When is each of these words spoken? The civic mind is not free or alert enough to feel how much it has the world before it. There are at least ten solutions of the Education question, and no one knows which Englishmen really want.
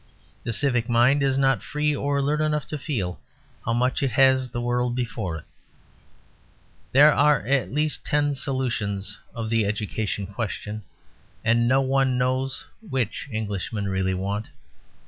The 0.43 0.51
civic 0.51 0.89
mind 0.89 1.21
is 1.21 1.37
not 1.37 1.61
free 1.61 1.95
or 1.95 2.17
alert 2.17 2.41
enough 2.41 2.65
to 2.69 2.79
feel 2.79 3.19
how 3.63 3.73
much 3.73 4.01
it 4.01 4.13
has 4.13 4.49
the 4.49 4.59
world 4.59 4.95
before 4.95 5.37
it. 5.37 5.43
There 6.91 7.13
are 7.13 7.45
at 7.45 7.71
least 7.71 8.03
ten 8.03 8.33
solutions 8.33 9.19
of 9.35 9.51
the 9.51 9.63
Education 9.63 10.25
question, 10.25 10.81
and 11.45 11.67
no 11.67 11.81
one 11.81 12.17
knows 12.17 12.65
which 12.89 13.29
Englishmen 13.31 13.87
really 13.87 14.15
want. 14.15 14.47